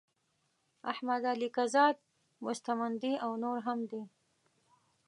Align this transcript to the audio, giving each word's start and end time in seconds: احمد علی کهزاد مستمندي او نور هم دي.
احمد 0.91 1.23
علی 1.31 1.49
کهزاد 1.55 1.95
مستمندي 2.45 3.13
او 3.25 3.31
نور 3.43 3.57
هم 3.67 3.79
دي. 3.89 4.01